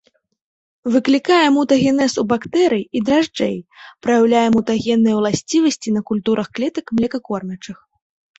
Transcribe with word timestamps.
Выклікае 0.93 1.41
мутагенез 1.57 2.13
ў 2.21 2.23
бактэрый 2.31 2.81
і 2.99 3.01
дражджэй, 3.09 3.53
праяўляе 4.07 4.43
мутагенныя 4.57 5.15
ўласцівасці 5.19 5.95
на 5.99 6.05
культурах 6.09 6.47
клетак 6.59 6.85
млекакормячых. 6.99 7.77